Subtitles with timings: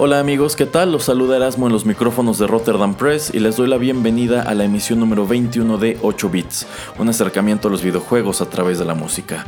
[0.00, 0.92] Hola amigos, ¿qué tal?
[0.92, 4.54] Los saluda Erasmo en los micrófonos de Rotterdam Press y les doy la bienvenida a
[4.54, 6.68] la emisión número 21 de 8 bits,
[7.00, 9.44] un acercamiento a los videojuegos a través de la música.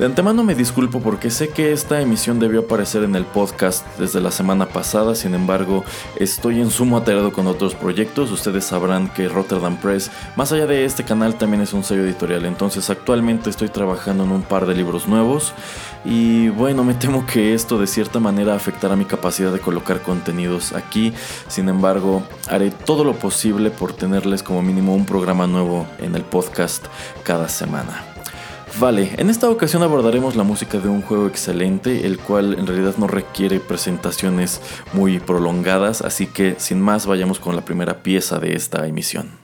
[0.00, 4.20] De antemano me disculpo porque sé que esta emisión debió aparecer en el podcast desde
[4.20, 5.84] la semana pasada, sin embargo
[6.16, 10.84] estoy en sumo atareado con otros proyectos, ustedes sabrán que Rotterdam Press, más allá de
[10.84, 14.74] este canal, también es un sello editorial, entonces actualmente estoy trabajando en un par de
[14.74, 15.52] libros nuevos
[16.04, 20.72] y bueno, me temo que esto de cierta manera afectará mi capacidad de colocar contenidos
[20.72, 21.12] aquí.
[21.48, 26.22] Sin embargo, haré todo lo posible por tenerles como mínimo un programa nuevo en el
[26.22, 26.86] podcast
[27.22, 28.04] cada semana.
[28.80, 32.94] Vale, en esta ocasión abordaremos la música de un juego excelente, el cual en realidad
[32.96, 34.62] no requiere presentaciones
[34.94, 39.41] muy prolongadas, así que sin más vayamos con la primera pieza de esta emisión.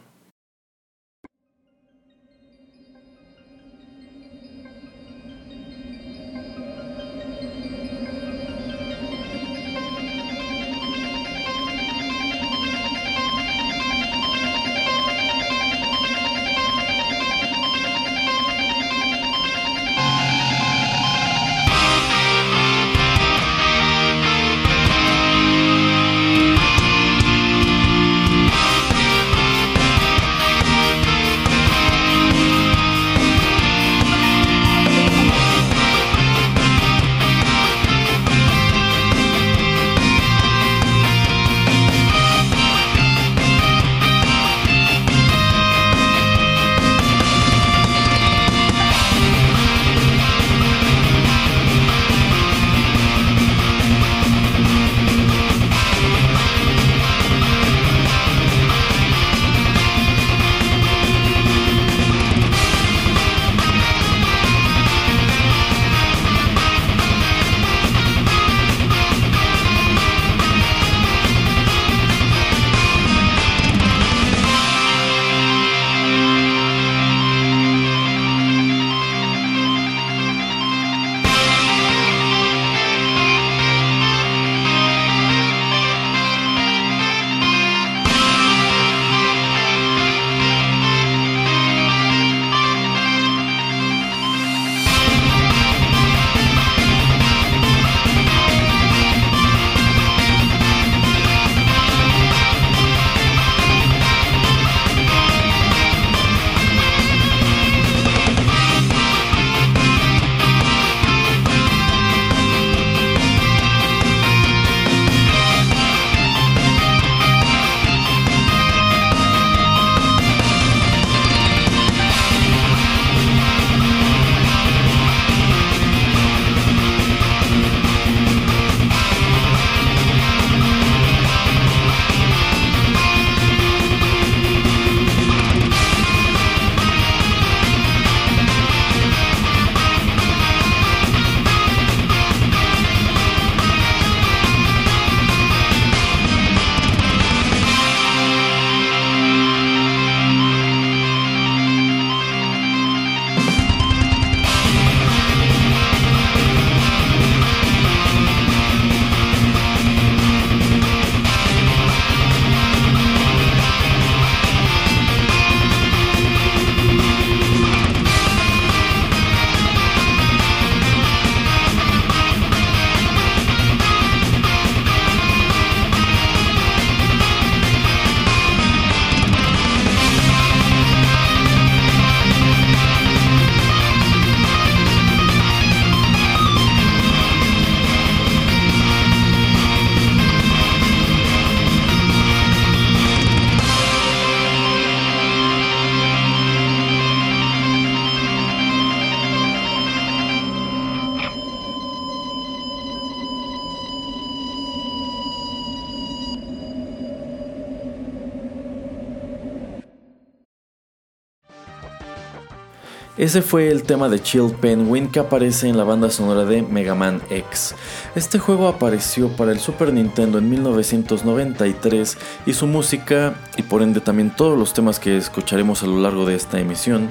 [213.19, 216.95] Ese fue el tema de Chill Penguin que aparece en la banda sonora de Mega
[216.95, 217.75] Man X.
[218.15, 222.17] Este juego apareció para el Super Nintendo en 1993
[222.47, 226.27] y su música, y por ende también todos los temas que escucharemos a lo largo
[226.27, 227.11] de esta emisión,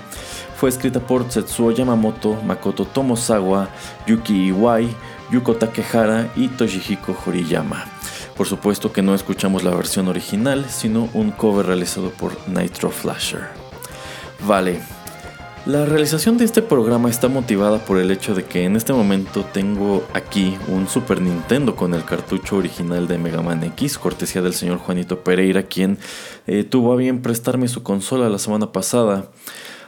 [0.56, 3.68] fue escrita por Tetsuo Yamamoto, Makoto Tomosawa,
[4.08, 4.88] Yuki Iwai,
[5.30, 7.84] Yuko Takehara y Toshihiko Horiyama.
[8.38, 13.50] Por supuesto que no escuchamos la versión original, sino un cover realizado por Nitro Flasher.
[14.40, 14.80] Vale,
[15.68, 19.44] la realización de este programa está motivada por el hecho de que en este momento
[19.44, 24.54] tengo aquí un Super Nintendo con el cartucho original de Mega Man X, cortesía del
[24.54, 25.98] señor Juanito Pereira, quien
[26.48, 29.30] eh, tuvo a bien prestarme su consola la semana pasada.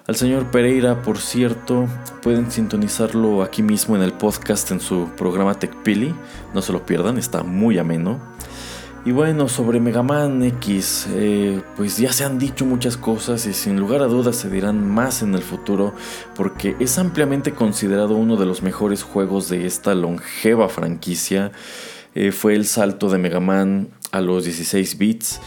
[0.05, 1.87] Al señor Pereira, por cierto,
[2.21, 6.13] pueden sintonizarlo aquí mismo en el podcast en su programa TechPili,
[6.53, 8.19] no se lo pierdan, está muy ameno.
[9.05, 13.53] Y bueno, sobre Mega Man X, eh, pues ya se han dicho muchas cosas y
[13.53, 15.93] sin lugar a dudas se dirán más en el futuro
[16.35, 21.53] porque es ampliamente considerado uno de los mejores juegos de esta longeva franquicia.
[22.13, 25.39] Eh, fue el salto de Mega Man a los 16 bits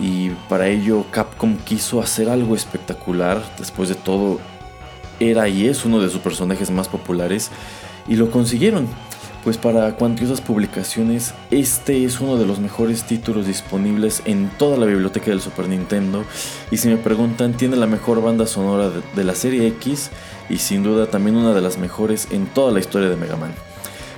[0.00, 3.42] y para ello Capcom quiso hacer algo espectacular.
[3.58, 4.38] Después de todo,
[5.18, 7.50] era y es uno de sus personajes más populares
[8.06, 8.86] y lo consiguieron
[9.44, 14.86] pues para cuantiosas publicaciones este es uno de los mejores títulos disponibles en toda la
[14.86, 16.24] biblioteca del Super Nintendo.
[16.70, 20.10] Y si me preguntan tiene la mejor banda sonora de, la serie X
[20.48, 23.54] y sin duda también una de las mejores en toda la historia de Mega Man.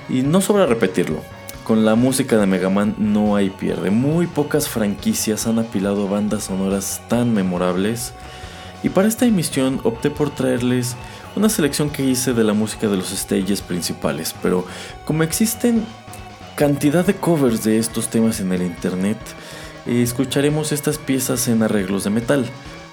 [0.08, 1.22] Y no sobra repetirlo,
[1.64, 6.44] con la música de Mega Man no hay pierde, muy pocas franquicias han apilado bandas
[6.44, 8.12] sonoras tan memorables.
[8.82, 10.96] Y para esta emisión opté por traerles
[11.36, 14.66] una selección que hice de la música de los stages principales, pero
[15.04, 15.84] como existen
[16.56, 19.18] cantidad de covers de estos temas en el internet,
[19.86, 22.46] eh, escucharemos estas piezas en arreglos de metal.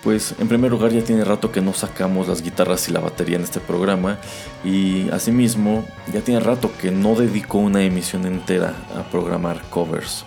[0.04, 3.36] Pues en primer lugar ya tiene rato que no sacamos las guitarras y la batería
[3.36, 4.18] en este programa
[4.64, 10.24] y asimismo ya tiene rato que no dedico una emisión entera a programar covers.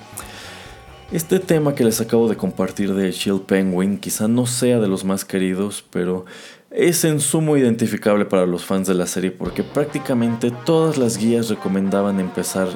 [1.10, 5.04] Este tema que les acabo de compartir de Chill Penguin quizá no sea de los
[5.04, 6.26] más queridos, pero
[6.74, 11.48] es en sumo identificable para los fans de la serie porque prácticamente todas las guías
[11.48, 12.69] recomendaban empezar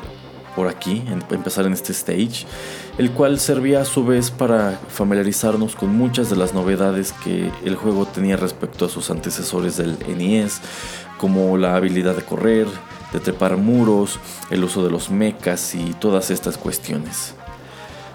[0.55, 2.47] por aquí, empezar en este stage,
[2.97, 7.77] el cual servía a su vez para familiarizarnos con muchas de las novedades que el
[7.77, 10.63] juego tenía respecto a sus antecesores del NES,
[11.19, 12.67] como la habilidad de correr,
[13.13, 14.19] de trepar muros,
[14.51, 17.35] el uso de los mechas y todas estas cuestiones.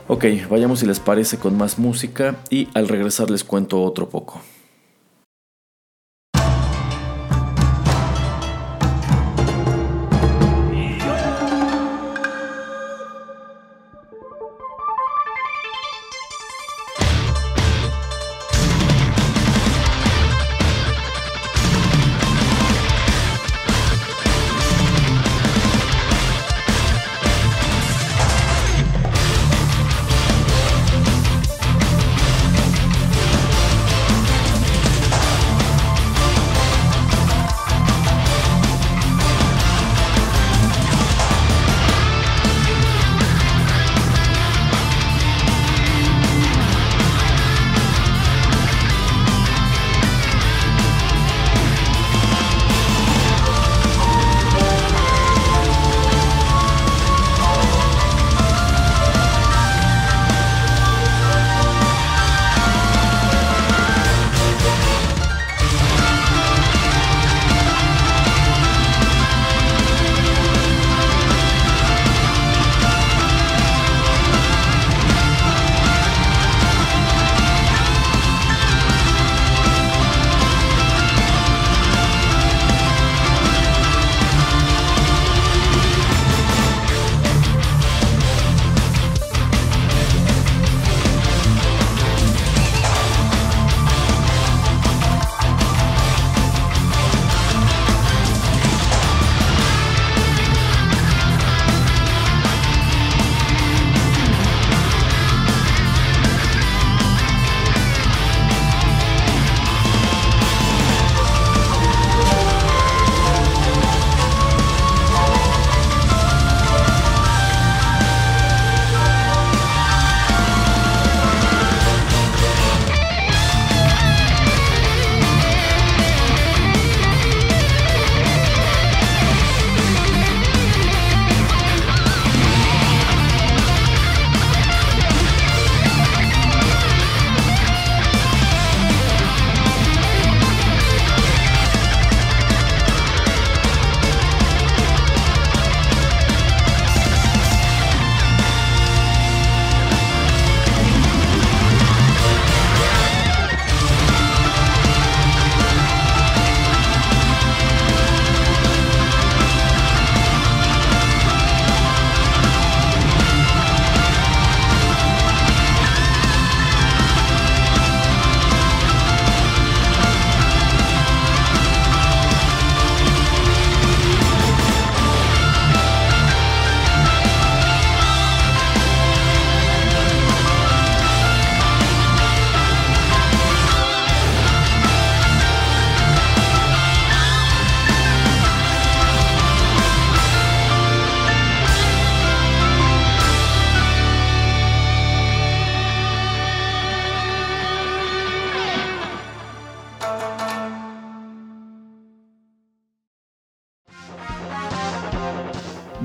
[0.07, 4.41] Ok, vayamos si les parece con más música y al regresar les cuento otro poco.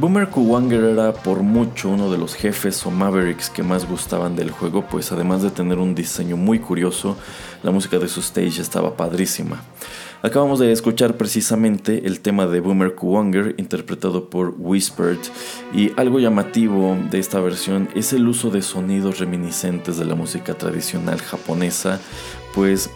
[0.07, 4.53] Boomer Kuwanger era por mucho uno de los jefes o mavericks que más gustaban del
[4.53, 7.17] juego, pues además de tener un diseño muy curioso,
[7.65, 9.65] la música de su stage estaba padrísima.
[10.23, 15.19] Acabamos de escuchar precisamente el tema de Boomer Kuwanger interpretado por Whispered
[15.75, 20.55] y algo llamativo de esta versión es el uso de sonidos reminiscentes de la música
[20.55, 22.01] tradicional japonesa,
[22.55, 22.91] pues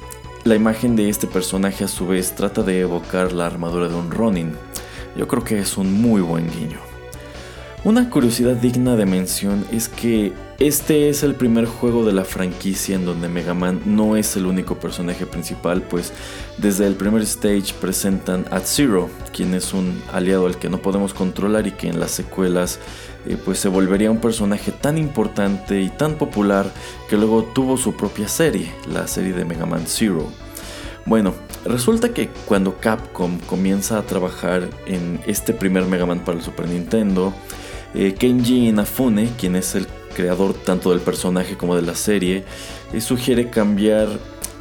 [0.45, 4.13] la imagen de este personaje a su vez trata de evocar la armadura de un
[4.13, 4.53] Ronin.
[5.17, 6.90] Yo creo que es un muy buen guiño.
[7.83, 12.95] Una curiosidad digna de mención es que este es el primer juego de la franquicia
[12.95, 16.13] en donde Mega Man no es el único personaje principal, pues
[16.59, 21.15] desde el primer stage presentan a Zero, quien es un aliado al que no podemos
[21.15, 22.81] controlar y que en las secuelas
[23.27, 26.71] eh, pues se volvería un personaje tan importante y tan popular
[27.09, 30.29] que luego tuvo su propia serie, la serie de Mega Man Zero.
[31.07, 31.33] Bueno,
[31.65, 36.69] resulta que cuando Capcom comienza a trabajar en este primer Mega Man para el Super
[36.69, 37.33] Nintendo,
[37.95, 42.45] eh, Kenji Inafune, quien es el creador tanto del personaje como de la serie,
[42.93, 44.09] eh, sugiere cambiar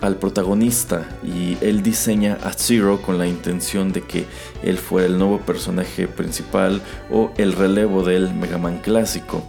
[0.01, 4.25] al protagonista y él diseña a Zero con la intención de que
[4.63, 6.81] él fuera el nuevo personaje principal
[7.11, 9.43] o el relevo del Mega Man clásico.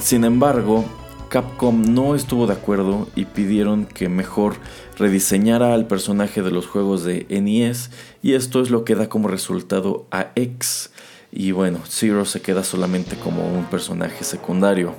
[0.00, 0.84] Sin embargo,
[1.28, 4.54] Capcom no estuvo de acuerdo y pidieron que mejor
[4.96, 7.90] rediseñara al personaje de los juegos de NES
[8.22, 10.90] y esto es lo que da como resultado a X
[11.36, 14.94] y bueno, Zero se queda solamente como un personaje secundario.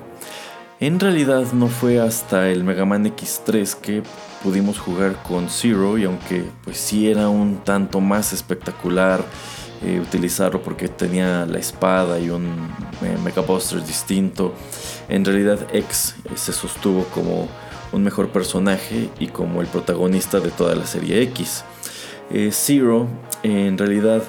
[0.82, 4.04] En realidad no fue hasta el Mega Man X3 que
[4.44, 9.24] pudimos jugar con Zero y aunque pues sí era un tanto más espectacular
[9.82, 12.46] eh, utilizarlo porque tenía la espada y un
[13.01, 14.54] eh, Mega Buster distinto,
[15.08, 17.48] en realidad X eh, se sostuvo como
[17.94, 21.63] un mejor personaje y como el protagonista de toda la serie X.
[22.51, 23.08] Zero
[23.44, 24.24] en realidad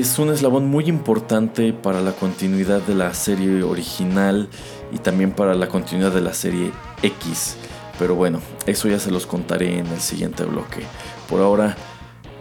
[0.00, 4.48] es un eslabón muy importante para la continuidad de la serie original
[4.90, 6.72] y también para la continuidad de la serie
[7.02, 7.56] X.
[7.98, 10.80] Pero bueno, eso ya se los contaré en el siguiente bloque.
[11.28, 11.76] Por ahora,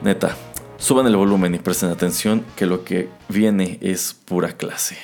[0.01, 0.38] neta,
[0.77, 4.98] suban el volumen y presten atención que lo que viene es pura clase.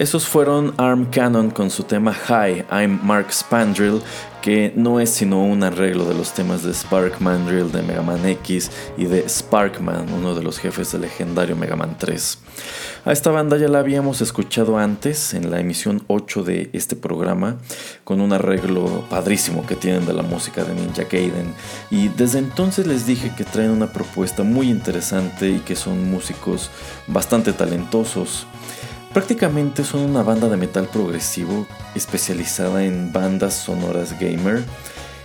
[0.00, 4.00] Esos fueron Arm Cannon con su tema Hi, I'm Mark Spandrill,
[4.40, 8.24] que no es sino un arreglo de los temas de Spark Mandrill de Mega Man
[8.24, 12.38] X y de Sparkman, uno de los jefes del legendario Mega Man 3.
[13.04, 17.58] A esta banda ya la habíamos escuchado antes en la emisión 8 de este programa,
[18.02, 21.52] con un arreglo padrísimo que tienen de la música de Ninja Gaiden.
[21.90, 26.70] Y desde entonces les dije que traen una propuesta muy interesante y que son músicos
[27.06, 28.46] bastante talentosos.
[29.12, 34.64] Prácticamente son una banda de metal progresivo especializada en bandas sonoras gamer.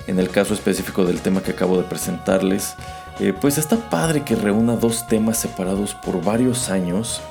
[0.08, 2.76] En el caso específico del tema que acabo de presentarles,
[3.20, 7.22] eh, pues está padre que reúna dos temas separados por varios años.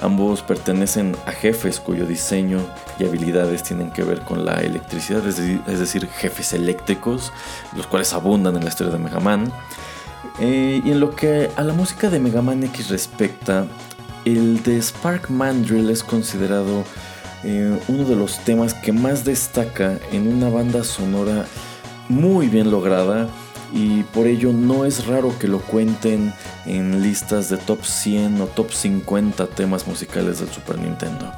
[0.00, 2.60] Ambos pertenecen a jefes cuyo diseño
[2.98, 7.32] y habilidades tienen que ver con la electricidad, es decir, jefes eléctricos,
[7.76, 9.52] los cuales abundan en la historia de Mega Man.
[10.40, 13.66] Eh, y en lo que a la música de Mega Man X respecta,
[14.32, 16.84] el de Spark Mandrill es considerado
[17.44, 21.46] eh, uno de los temas que más destaca en una banda sonora
[22.08, 23.28] muy bien lograda
[23.72, 26.32] y por ello no es raro que lo cuenten
[26.66, 31.32] en listas de top 100 o top 50 temas musicales del Super Nintendo.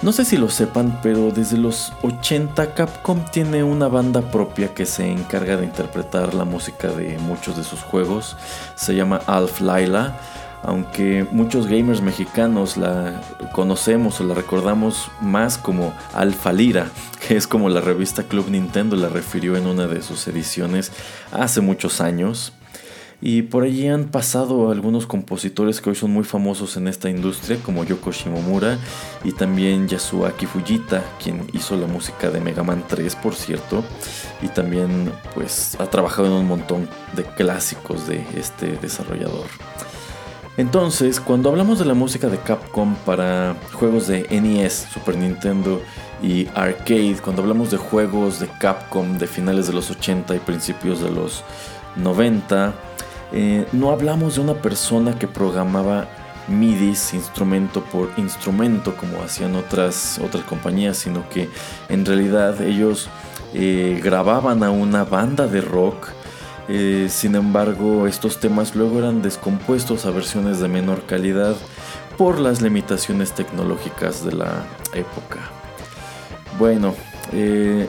[0.00, 4.86] No sé si lo sepan, pero desde los 80 Capcom tiene una banda propia que
[4.86, 8.36] se encarga de interpretar la música de muchos de sus juegos.
[8.76, 10.16] Se llama Alf Laila
[10.62, 13.20] aunque muchos gamers mexicanos la
[13.52, 16.90] conocemos o la recordamos más como Alfa Lira,
[17.26, 20.92] que es como la revista Club Nintendo la refirió en una de sus ediciones
[21.32, 22.52] hace muchos años.
[23.20, 27.58] Y por allí han pasado algunos compositores que hoy son muy famosos en esta industria,
[27.64, 28.78] como Yoko Shimomura
[29.24, 33.82] y también Yasuaki Fujita, quien hizo la música de Mega Man 3, por cierto,
[34.40, 39.46] y también pues ha trabajado en un montón de clásicos de este desarrollador.
[40.58, 45.80] Entonces, cuando hablamos de la música de Capcom para juegos de NES, Super Nintendo
[46.20, 51.00] y arcade, cuando hablamos de juegos de Capcom de finales de los 80 y principios
[51.00, 51.44] de los
[51.94, 52.74] 90,
[53.30, 56.08] eh, no hablamos de una persona que programaba
[56.48, 61.48] MIDIs instrumento por instrumento como hacían otras, otras compañías, sino que
[61.88, 63.08] en realidad ellos
[63.54, 66.08] eh, grababan a una banda de rock
[66.68, 71.56] eh, sin embargo, estos temas luego eran descompuestos a versiones de menor calidad
[72.18, 75.38] por las limitaciones tecnológicas de la época.
[76.58, 76.94] Bueno,
[77.32, 77.88] eh,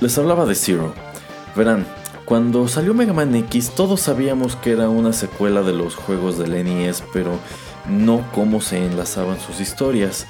[0.00, 0.94] les hablaba de Zero.
[1.54, 1.86] Verán,
[2.24, 6.52] cuando salió Mega Man X todos sabíamos que era una secuela de los juegos del
[6.64, 7.38] NES, pero
[7.88, 10.26] no cómo se enlazaban sus historias.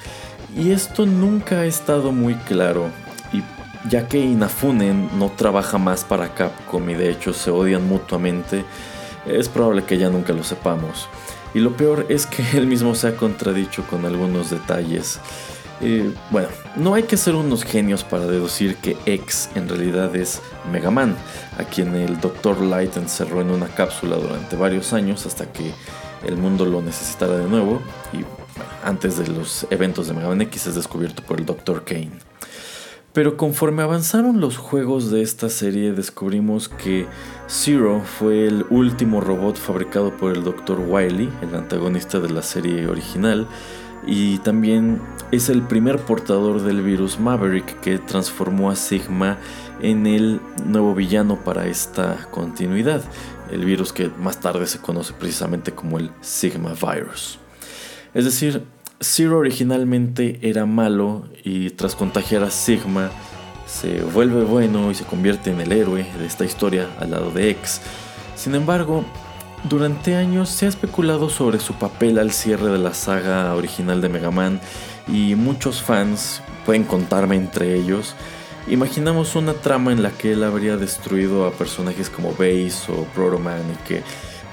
[0.55, 2.89] Y esto nunca ha estado muy claro
[3.89, 8.65] ya que Inafune no trabaja más para Capcom y de hecho se odian mutuamente,
[9.25, 11.07] es probable que ya nunca lo sepamos.
[11.53, 15.19] Y lo peor es que él mismo se ha contradicho con algunos detalles.
[16.31, 20.91] bueno, no hay que ser unos genios para deducir que X en realidad es Mega
[20.91, 21.15] Man,
[21.57, 22.61] a quien el Dr.
[22.61, 25.71] Light encerró en una cápsula durante varios años hasta que
[26.25, 28.25] el mundo lo necesitara de nuevo y
[28.83, 31.83] antes de los eventos de Mega Man X es descubierto por el Dr.
[31.83, 32.36] Kane.
[33.17, 37.07] Pero conforme avanzaron los juegos de esta serie descubrimos que
[37.49, 40.79] Zero fue el último robot fabricado por el Dr.
[40.87, 43.47] Wily, el antagonista de la serie original,
[44.05, 45.01] y también
[45.31, 49.39] es el primer portador del virus Maverick que transformó a Sigma
[49.81, 53.01] en el nuevo villano para esta continuidad,
[53.49, 57.39] el virus que más tarde se conoce precisamente como el Sigma Virus.
[58.13, 58.63] Es decir,
[58.99, 63.11] Zero originalmente era malo y tras contagiar a Sigma
[63.67, 67.51] se vuelve bueno y se convierte en el héroe de esta historia al lado de
[67.51, 67.81] X.
[68.35, 69.05] Sin embargo,
[69.69, 74.09] durante años se ha especulado sobre su papel al cierre de la saga original de
[74.09, 74.59] Mega Man
[75.07, 78.15] y muchos fans, pueden contarme entre ellos,
[78.67, 83.37] imaginamos una trama en la que él habría destruido a personajes como Base o Proto
[83.37, 84.01] Man y que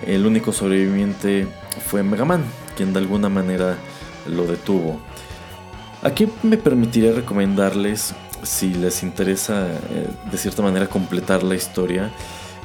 [0.06, 1.46] el único sobreviviente
[1.86, 2.44] fue Mega Man,
[2.76, 3.78] quien de alguna manera
[4.26, 5.00] lo detuvo.
[6.02, 12.10] Aquí me permitiré recomendarles, si les interesa eh, de cierta manera completar la historia,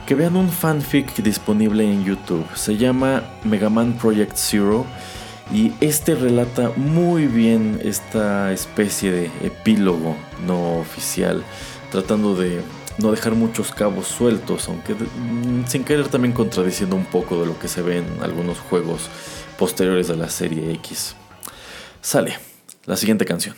[0.05, 2.45] que vean un fanfic disponible en YouTube.
[2.55, 4.85] Se llama Mega Man Project Zero
[5.53, 11.43] y este relata muy bien esta especie de epílogo no oficial,
[11.91, 12.61] tratando de
[12.97, 17.57] no dejar muchos cabos sueltos, aunque mm, sin querer también contradiciendo un poco de lo
[17.57, 19.09] que se ve en algunos juegos
[19.57, 21.15] posteriores a la serie X.
[22.01, 22.37] Sale,
[22.85, 23.55] la siguiente canción.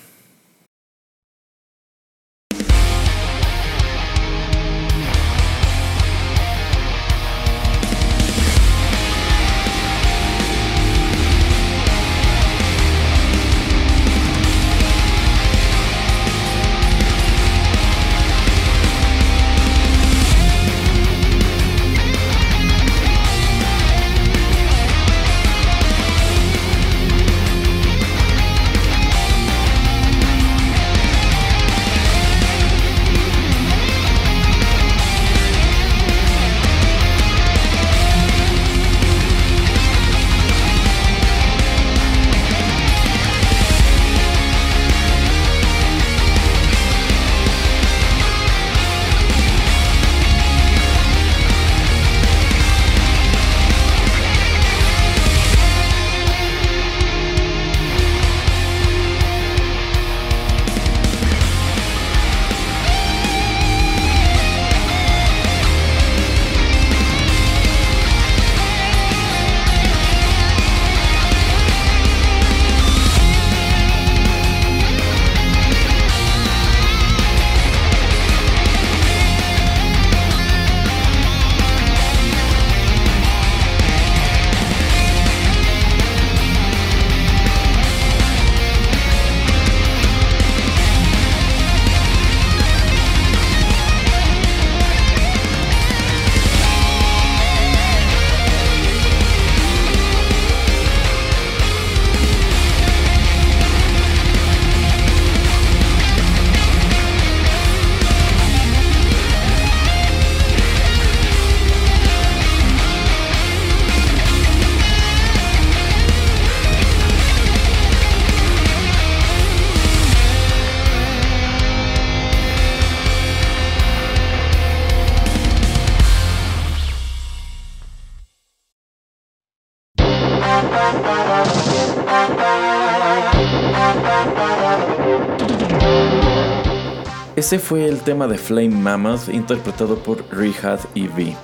[137.41, 141.35] Ese fue el tema de Flame Mammoth interpretado por Rehad E.V.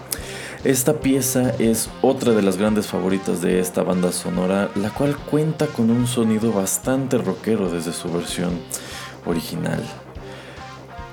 [0.63, 5.65] Esta pieza es otra de las grandes favoritas de esta banda sonora, la cual cuenta
[5.65, 8.59] con un sonido bastante rockero desde su versión
[9.25, 9.83] original.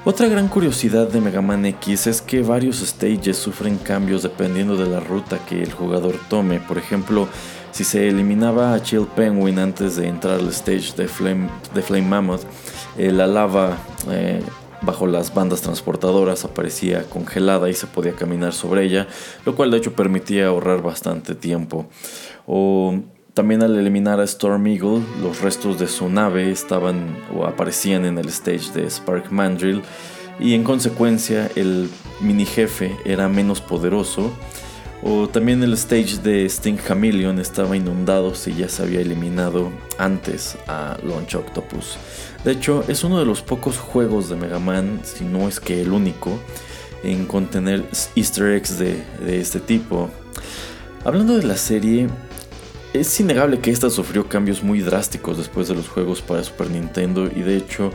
[0.05, 4.87] Otra gran curiosidad de Mega Man X es que varios stages sufren cambios dependiendo de
[4.87, 6.61] la ruta que el jugador tome.
[6.61, 7.27] Por ejemplo,
[7.73, 12.07] si se eliminaba a Chill Penguin antes de entrar al stage de Flame, de Flame
[12.07, 12.43] Mammoth,
[12.99, 13.79] eh, la lava
[14.11, 14.43] eh,
[14.85, 19.09] bajo las bandas transportadoras aparecía congelada y se podía caminar sobre ella,
[19.45, 21.87] lo cual de hecho permitía ahorrar bastante tiempo.
[22.47, 23.01] O
[23.35, 28.19] también al eliminar a Storm Eagle, los restos de su nave estaban o aparecían en
[28.19, 29.83] el stage de Spark Mandrill
[30.39, 34.33] y en consecuencia el mini jefe era menos poderoso.
[35.03, 40.57] O también el stage de Sting Chameleon estaba inundado si ya se había eliminado antes
[40.67, 41.99] a Launch Octopus.
[42.45, 45.81] De hecho, es uno de los pocos juegos de Mega Man, si no es que
[45.81, 46.39] el único,
[47.03, 50.11] en contener easter eggs de, este tipo.
[51.05, 52.09] Hablando de la serie,
[52.93, 57.27] es innegable que esta sufrió cambios muy drásticos después de los juegos para Super Nintendo
[57.35, 57.93] y de hecho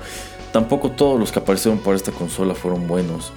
[0.51, 3.31] tampoco todos los que aparecieron para esta consola fueron buenos.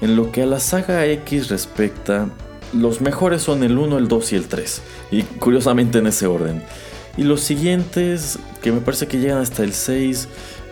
[0.00, 2.28] En lo que a la saga X respecta,
[2.72, 6.62] los mejores son el 1, el 2 y el 3, y curiosamente en ese orden.
[7.18, 10.28] Y los siguientes, que me parece que llegan hasta el 6,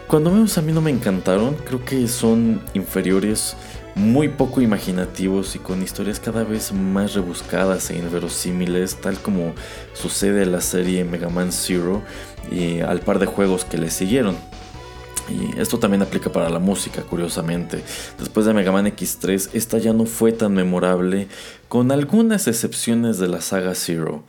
[0.07, 3.57] cuando menos a mí no me encantaron, creo que son inferiores,
[3.97, 9.55] muy poco imaginativos y con historias cada vez más rebuscadas e inverosímiles, tal como
[9.93, 12.03] sucede en la serie Mega Man Zero
[12.49, 14.37] y al par de juegos que le siguieron.
[15.29, 17.83] Y esto también aplica para la música, curiosamente.
[18.21, 21.27] Después de Mega Man X3, esta ya no fue tan memorable,
[21.67, 24.23] con algunas excepciones de la saga Zero.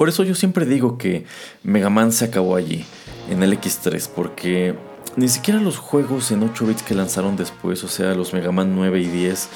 [0.00, 1.26] Por eso yo siempre digo que
[1.62, 2.86] Mega Man se acabó allí
[3.28, 4.74] en el X3 porque
[5.16, 8.74] ni siquiera los juegos en 8 bits que lanzaron después, o sea, los Mega Man
[8.74, 9.48] 9 y 10,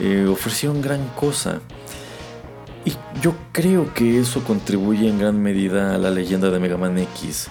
[0.00, 1.60] eh, ofrecieron gran cosa.
[2.84, 6.98] Y yo creo que eso contribuye en gran medida a la leyenda de Mega Man
[6.98, 7.46] X.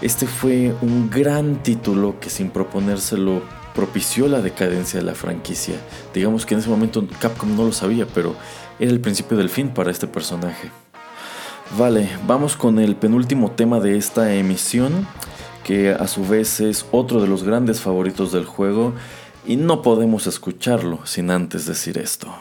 [0.00, 3.42] Este fue un gran título que sin proponérselo
[3.74, 5.74] propició la decadencia de la franquicia.
[6.14, 8.36] Digamos que en ese momento Capcom no lo sabía, pero
[8.78, 10.70] era el principio del fin para este personaje.
[11.78, 15.06] Vale, vamos con el penúltimo tema de esta emisión,
[15.62, 18.92] que a su vez es otro de los grandes favoritos del juego,
[19.46, 22.34] y no podemos escucharlo sin antes decir esto.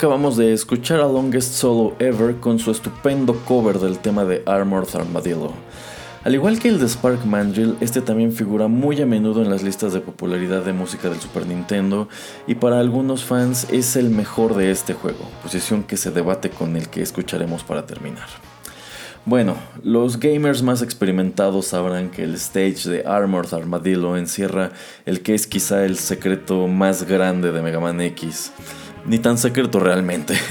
[0.00, 4.88] Acabamos de escuchar a Longest Solo Ever con su estupendo cover del tema de Armored
[4.96, 5.52] Armadillo.
[6.24, 9.62] Al igual que el de Spark Mandrill, este también figura muy a menudo en las
[9.62, 12.08] listas de popularidad de música del Super Nintendo
[12.46, 16.78] y para algunos fans es el mejor de este juego, posición que se debate con
[16.78, 18.28] el que escucharemos para terminar.
[19.26, 24.70] Bueno, los gamers más experimentados sabrán que el stage de Armored Armadillo encierra
[25.04, 28.50] el que es quizá el secreto más grande de Mega Man X.
[29.06, 30.34] Ni tan secreto realmente.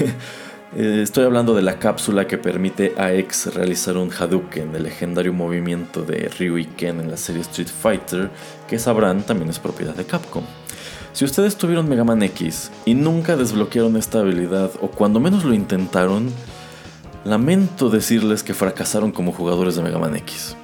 [0.72, 5.32] Eh, estoy hablando de la cápsula que permite a X realizar un Hadouken, el legendario
[5.32, 8.30] movimiento de Ryu y Ken en la serie Street Fighter,
[8.68, 10.44] que sabrán también es propiedad de Capcom.
[11.12, 15.54] Si ustedes tuvieron Mega Man X y nunca desbloquearon esta habilidad, o cuando menos lo
[15.54, 16.30] intentaron,
[17.24, 20.56] lamento decirles que fracasaron como jugadores de Mega Man X.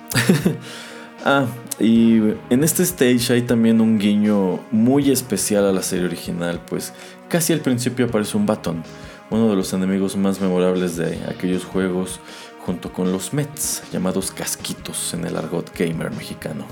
[1.24, 1.46] ah,
[1.80, 2.18] y
[2.48, 6.92] en este stage hay también un guiño muy especial a la serie original, pues
[7.28, 8.82] casi al principio aparece un batón
[9.30, 12.20] uno de los enemigos más memorables de aquellos juegos,
[12.60, 16.66] junto con los Mets, llamados casquitos en el argot gamer mexicano.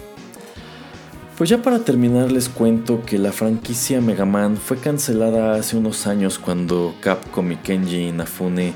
[1.37, 6.07] Pues ya para terminar les cuento que la franquicia Mega Man fue cancelada hace unos
[6.07, 8.73] años cuando Capcom y Kenji Inafune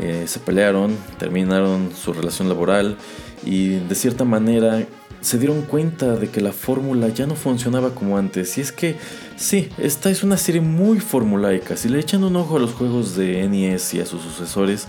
[0.00, 2.96] eh, se pelearon, terminaron su relación laboral
[3.44, 4.84] y de cierta manera
[5.20, 8.56] se dieron cuenta de que la fórmula ya no funcionaba como antes.
[8.58, 8.96] Y es que,
[9.36, 11.76] sí, esta es una serie muy formulaica.
[11.76, 14.86] Si le echan un ojo a los juegos de NES y a sus sucesores,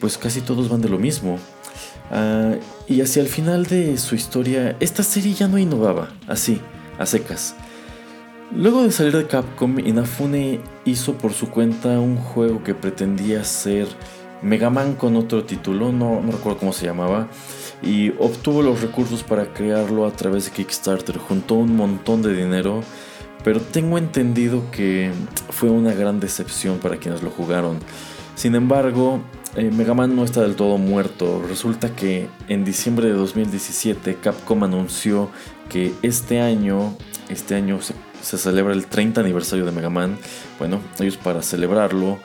[0.00, 1.38] pues casi todos van de lo mismo.
[2.10, 2.54] Ah,
[2.88, 6.60] y hacia el final de su historia, esta serie ya no innovaba, así,
[6.98, 7.54] a secas.
[8.54, 13.86] Luego de salir de Capcom, Inafune hizo por su cuenta un juego que pretendía ser
[14.42, 17.28] Mega Man con otro título, no, no recuerdo cómo se llamaba
[17.82, 21.18] y obtuvo los recursos para crearlo a través de Kickstarter.
[21.18, 22.82] Juntó un montón de dinero,
[23.44, 25.10] pero tengo entendido que
[25.50, 27.78] fue una gran decepción para quienes lo jugaron.
[28.34, 29.20] Sin embargo,
[29.56, 31.42] eh, Mega Man no está del todo muerto.
[31.48, 35.30] Resulta que en diciembre de 2017 Capcom anunció
[35.68, 36.96] que este año,
[37.28, 40.18] este año se, se celebra el 30 aniversario de Mega Man.
[40.58, 42.18] Bueno, ellos para celebrarlo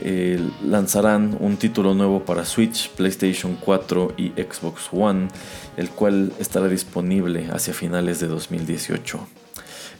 [0.00, 5.28] eh, lanzarán un título nuevo para Switch, PlayStation 4 y Xbox One,
[5.76, 9.26] el cual estará disponible hacia finales de 2018.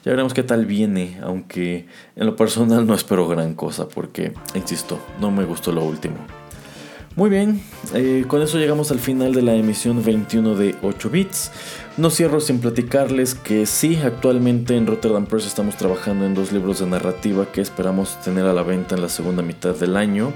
[0.05, 4.99] Ya veremos qué tal viene, aunque en lo personal no espero gran cosa porque, insisto,
[5.21, 6.17] no me gustó lo último.
[7.17, 7.63] Muy bien,
[7.95, 11.53] eh, con eso llegamos al final de la emisión 21 de 8 bits.
[11.97, 16.81] No cierro sin platicarles que sí, actualmente en Rotterdam Press estamos trabajando en dos libros
[16.81, 20.33] de narrativa que esperamos tener a la venta en la segunda mitad del año.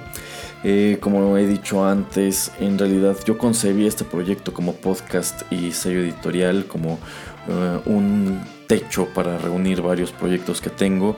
[0.63, 5.99] Eh, como he dicho antes, en realidad yo concebí este proyecto como podcast y sello
[5.99, 7.01] editorial, como
[7.49, 11.17] eh, un techo para reunir varios proyectos que tengo.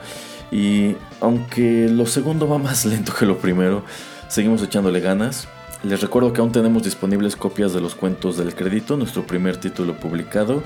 [0.51, 3.83] Y aunque lo segundo va más lento que lo primero,
[4.27, 5.47] seguimos echándole ganas.
[5.83, 9.97] Les recuerdo que aún tenemos disponibles copias de los cuentos del crédito, nuestro primer título
[9.97, 10.63] publicado.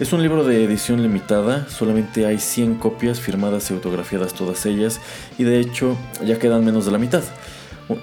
[0.00, 5.00] Es un libro de edición limitada, solamente hay 100 copias firmadas y autografiadas todas ellas
[5.38, 7.22] y de hecho ya quedan menos de la mitad.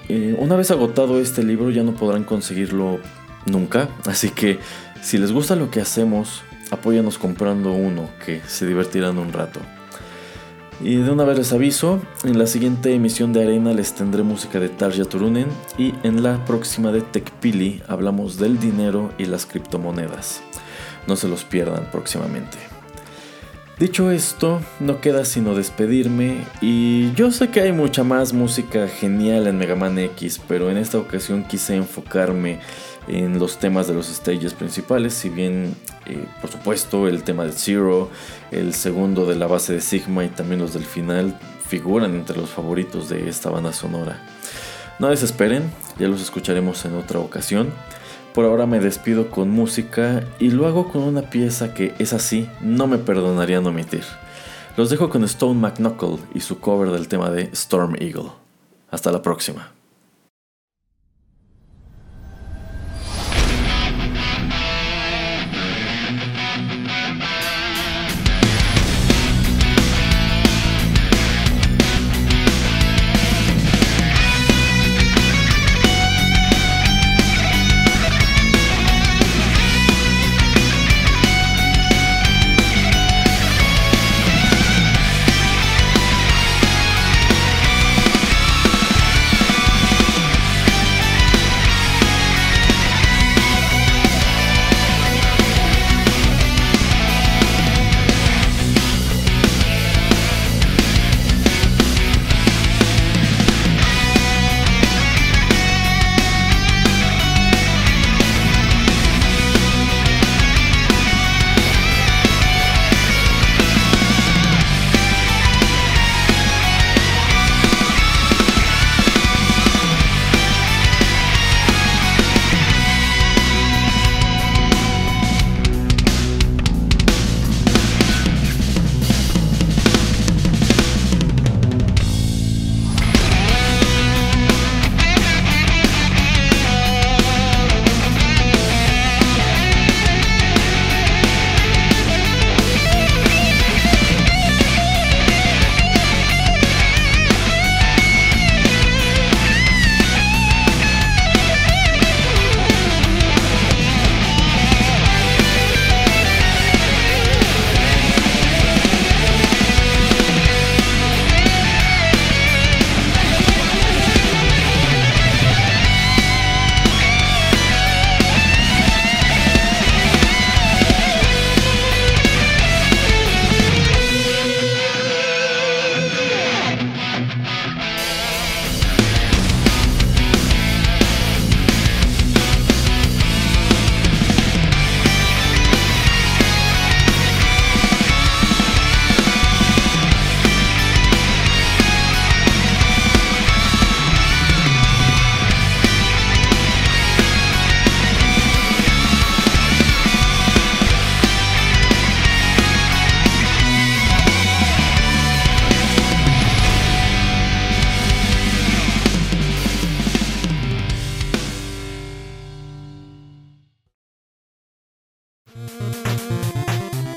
[0.08, 2.98] Eh, una vez agotado este libro ya no podrán conseguirlo
[3.44, 4.58] nunca, así que
[5.02, 9.60] si les gusta lo que hacemos, apóyanos comprando uno, que se divertirán un rato.
[10.80, 14.58] Y de una vez les aviso, en la siguiente emisión de Arena les tendré música
[14.58, 15.46] de Tarja Turunen
[15.78, 20.42] y en la próxima de TechPili hablamos del dinero y las criptomonedas.
[21.06, 22.58] No se los pierdan próximamente.
[23.78, 29.48] Dicho esto, no queda sino despedirme y yo sé que hay mucha más música genial
[29.48, 32.60] en Mega Man X, pero en esta ocasión quise enfocarme
[33.08, 35.74] en los temas de los stages principales, si bien
[36.06, 38.10] eh, por supuesto el tema de Zero,
[38.50, 42.50] el segundo de la base de Sigma y también los del final figuran entre los
[42.50, 44.20] favoritos de esta banda sonora.
[44.98, 47.72] No desesperen, ya los escucharemos en otra ocasión.
[48.32, 52.48] Por ahora me despido con música y lo hago con una pieza que es así,
[52.60, 54.04] no me perdonarían omitir.
[54.76, 58.32] Los dejo con Stone McKnuckle y su cover del tema de Storm Eagle.
[58.90, 59.72] Hasta la próxima.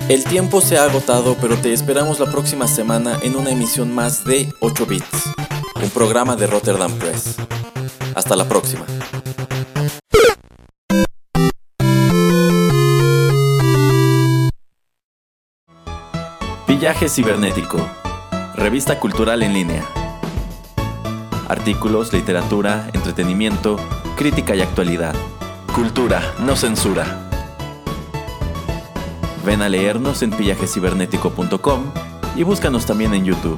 [0.09, 4.23] El tiempo se ha agotado, pero te esperamos la próxima semana en una emisión más
[4.23, 5.33] de 8 Bits,
[5.83, 7.35] un programa de Rotterdam Press.
[8.15, 8.85] Hasta la próxima.
[16.65, 17.85] Pillaje Cibernético,
[18.55, 19.83] revista cultural en línea.
[21.49, 23.75] Artículos, literatura, entretenimiento,
[24.15, 25.15] crítica y actualidad.
[25.75, 27.26] Cultura, no censura.
[29.47, 31.85] Ven a leernos en pillajecibernético.com
[32.35, 33.57] y búscanos también en YouTube.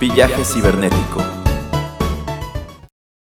[0.00, 1.37] Pillaje Cibernético.